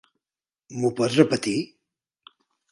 Mho 0.79 0.91
pot 1.01 1.15
repetir? 1.19 1.55